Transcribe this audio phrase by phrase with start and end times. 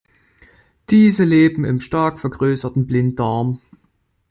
[0.89, 3.61] Diese leben im stark vergrößerten Blinddarm.